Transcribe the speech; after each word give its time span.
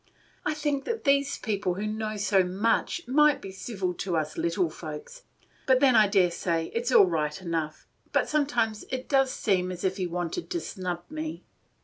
I 0.43 0.55
think 0.55 0.85
that 0.85 1.03
these 1.03 1.37
people 1.37 1.75
that 1.75 1.85
know 1.85 2.17
so 2.17 2.43
much 2.43 3.07
might 3.07 3.39
be 3.39 3.51
civil 3.51 3.93
to 3.93 4.17
us 4.17 4.35
little 4.35 4.67
folks, 4.71 5.21
but 5.67 5.79
then 5.79 5.95
I 5.95 6.07
dare 6.07 6.31
say 6.31 6.71
it 6.73 6.87
's 6.87 6.91
all 6.91 7.05
right 7.05 7.39
enough; 7.39 7.87
but 8.11 8.27
sometimes 8.27 8.83
it 8.89 9.07
does 9.07 9.29
seem 9.29 9.71
as 9.71 9.83
if 9.83 9.97
he 9.97 10.07
wanted 10.07 10.49
to 10.49 10.59
snub 10.59 11.03
me. 11.11 11.43